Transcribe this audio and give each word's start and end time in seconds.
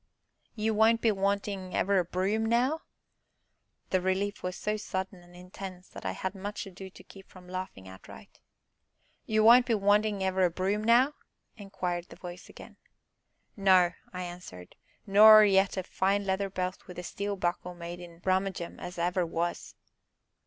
"You 0.55 0.73
won't 0.73 0.99
be 1.01 1.11
wantin' 1.11 1.75
ever 1.75 1.99
a 1.99 2.03
broom, 2.03 2.43
now?" 2.43 2.81
The 3.91 4.01
relief 4.01 4.41
was 4.41 4.55
so 4.55 4.75
sudden 4.75 5.21
and 5.21 5.35
intense 5.35 5.89
that 5.89 6.07
I 6.07 6.13
had 6.13 6.33
much 6.33 6.65
ado 6.65 6.89
to 6.89 7.03
keep 7.03 7.29
from 7.29 7.47
laughing 7.47 7.87
outright. 7.87 8.39
"You 9.27 9.43
won't 9.43 9.67
be 9.67 9.75
wantin' 9.75 10.23
ever 10.23 10.43
a 10.43 10.49
broom, 10.49 10.83
now?" 10.83 11.13
inquired 11.55 12.05
the 12.09 12.15
voice 12.15 12.49
again. 12.49 12.77
"No," 13.55 13.91
I 14.11 14.23
answered, 14.23 14.75
"nor 15.05 15.45
yet 15.45 15.77
a 15.77 15.83
fine 15.83 16.25
leather 16.25 16.49
belt 16.49 16.87
with 16.87 16.97
a 16.97 17.03
steel 17.03 17.35
buckle 17.35 17.75
made 17.75 17.99
in 17.99 18.17
Brummagem 18.21 18.79
as 18.79 18.97
ever 18.97 19.23
was." 19.23 19.75